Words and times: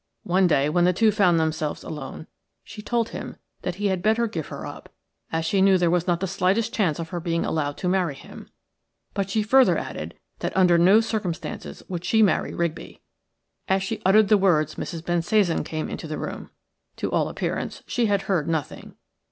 One 0.23 0.47
day 0.47 0.67
when 0.67 0.85
the 0.85 0.93
two 0.93 1.11
found 1.11 1.39
themselves 1.39 1.83
alone 1.83 2.25
she 2.63 2.81
told 2.81 3.09
him 3.09 3.35
that 3.61 3.75
he 3.75 3.85
had 3.89 4.01
better 4.01 4.25
give 4.25 4.47
her 4.47 4.65
up, 4.65 4.89
as 5.31 5.45
she 5.45 5.61
knew 5.61 5.77
there 5.77 5.91
was 5.91 6.07
not 6.07 6.21
the 6.21 6.25
slightest 6.25 6.73
chance 6.73 6.97
of 6.97 7.09
her 7.09 7.19
being 7.19 7.45
allowed 7.45 7.77
to 7.77 7.87
marry 7.87 8.15
him; 8.15 8.49
but 9.13 9.29
she 9.29 9.43
further 9.43 9.77
added 9.77 10.15
that 10.39 10.57
under 10.57 10.79
no 10.79 11.01
circumstances 11.01 11.83
would 11.87 12.03
she 12.03 12.23
marry 12.23 12.51
Rigby. 12.51 12.99
As 13.67 13.83
she 13.83 14.01
uttered 14.03 14.29
the 14.29 14.39
words 14.39 14.73
Mrs. 14.73 15.03
Bensasan 15.05 15.63
came 15.63 15.87
into 15.87 16.07
the 16.07 16.17
room. 16.17 16.49
To 16.95 17.11
all 17.11 17.29
appearance 17.29 17.83
she 17.85 18.07
had 18.07 18.23
heard 18.23 18.47
nothing. 18.47 18.95